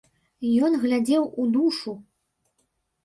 Ён 0.67 0.77
глядзеў 0.85 1.23
у 1.43 1.45
душу! 1.59 1.93